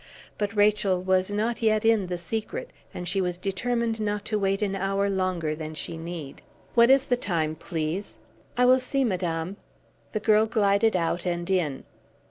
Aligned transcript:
But 0.39 0.55
Rachel 0.55 0.99
was 0.99 1.29
not 1.29 1.61
yet 1.61 1.85
in 1.85 2.07
the 2.07 2.17
secret, 2.17 2.73
and 2.91 3.07
she 3.07 3.21
was 3.21 3.37
determined 3.37 3.99
not 3.99 4.25
to 4.25 4.39
wait 4.39 4.63
an 4.63 4.75
hour 4.75 5.11
longer 5.11 5.53
than 5.53 5.75
she 5.75 5.95
need. 5.95 6.41
"What 6.73 6.89
is 6.89 7.05
the 7.05 7.17
time, 7.17 7.53
please?" 7.53 8.17
"I 8.57 8.65
will 8.65 8.79
see, 8.79 9.03
madame." 9.03 9.57
The 10.13 10.19
girl 10.19 10.47
glided 10.47 10.95
out 10.95 11.27
and 11.27 11.47
in. 11.47 11.83